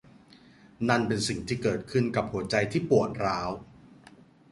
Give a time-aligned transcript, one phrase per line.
[0.89, 3.49] นั่นเป็นสิ่งที่เกิดขึ้นกับหัวใจที่ปวดร้าว